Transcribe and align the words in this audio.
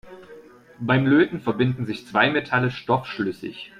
Beim 0.79 1.05
Löten 1.05 1.39
verbinden 1.41 1.85
sich 1.85 2.07
zwei 2.07 2.31
Metalle 2.31 2.71
stoffschlüssig. 2.71 3.69